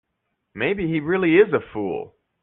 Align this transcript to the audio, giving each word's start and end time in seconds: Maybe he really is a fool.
Maybe 0.55 0.87
he 0.87 0.99
really 0.99 1.35
is 1.35 1.53
a 1.53 1.59
fool. 1.59 2.15